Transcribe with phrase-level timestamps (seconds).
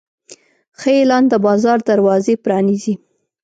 [0.79, 2.93] ښه اعلان د بازار دروازې پرانیزي.